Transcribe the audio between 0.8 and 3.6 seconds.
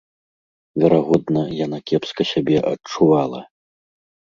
Верагодна, яна кепска сябе адчувала.